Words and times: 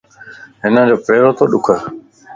ھنجو 0.63 0.95
پيرو 1.05 1.29
تو 1.37 1.43
ڏک 1.51 1.67